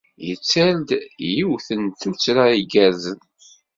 Yetter-d 0.27 0.89
yiwet 1.33 1.67
n 1.81 1.83
tuttra 1.99 2.45
igerrzen. 2.61 3.21